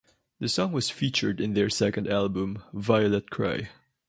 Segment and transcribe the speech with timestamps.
[0.39, 3.69] The song was featured in their second album "Violet Cry".